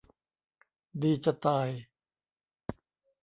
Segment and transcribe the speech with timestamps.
[1.01, 1.69] ดีจะตาย